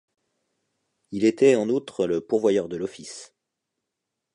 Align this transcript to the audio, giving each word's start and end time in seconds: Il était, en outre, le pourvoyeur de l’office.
Il 1.11 1.25
était, 1.25 1.55
en 1.55 1.69
outre, 1.69 2.07
le 2.07 2.21
pourvoyeur 2.21 2.67
de 2.67 2.75
l’office. 2.75 3.35